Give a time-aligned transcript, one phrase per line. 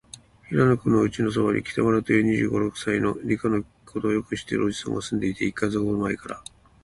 [0.49, 6.43] 平野君のおうちのそばに、北村という、二十五、六歳の、理科のことをよく知っているおじさんがすんでいて、一月ほどまえから、